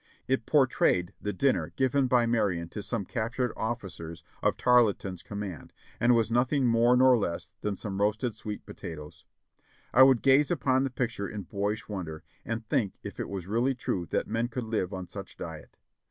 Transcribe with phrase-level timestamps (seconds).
[0.27, 6.15] It portrayed the dinner given by Marion to some captured officers of Tarleton's command, and
[6.15, 9.25] was nothing more nor less than some roasted sweet potatoes.
[9.93, 13.75] I would gaze upon the picture in boyish wonder, and think if it was really
[13.75, 15.77] true that men could live on such diet?